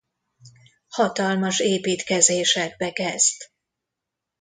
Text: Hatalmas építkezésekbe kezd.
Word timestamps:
Hatalmas 0.89 1.59
építkezésekbe 1.59 2.91
kezd. 2.91 3.41